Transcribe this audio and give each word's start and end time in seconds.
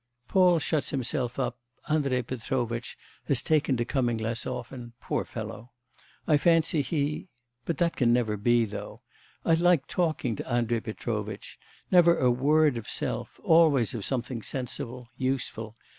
'...Paul 0.27 0.57
shuts 0.57 0.89
himself 0.89 1.37
up, 1.37 1.59
Andrei 1.87 2.23
Petrovitch 2.23 2.97
has 3.25 3.43
taken 3.43 3.77
to 3.77 3.85
coming 3.85 4.17
less 4.17 4.47
often.... 4.47 4.93
poor 4.99 5.25
fellow! 5.25 5.73
I 6.25 6.37
fancy 6.37 6.81
he... 6.81 7.27
But 7.65 7.77
that 7.77 7.95
can 7.95 8.11
never 8.11 8.35
be, 8.35 8.65
though. 8.65 9.03
I 9.45 9.53
like 9.53 9.85
talking 9.85 10.35
to 10.37 10.51
Andrei 10.51 10.79
Petrovitch; 10.79 11.59
never 11.91 12.17
a 12.17 12.31
word 12.31 12.77
of 12.77 12.89
self, 12.89 13.39
always 13.43 13.93
of 13.93 14.03
something 14.03 14.41
sensible, 14.41 15.07
useful. 15.17 15.77